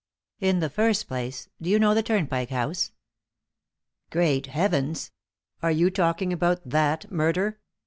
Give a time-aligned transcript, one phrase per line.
[0.39, 2.91] In the first place, do you know the Turnpike House?"
[4.09, 5.11] "Great Heavens!
[5.61, 7.59] Are you talking about that murder?"